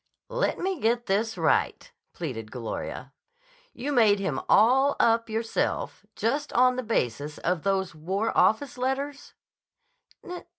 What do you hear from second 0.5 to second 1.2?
me get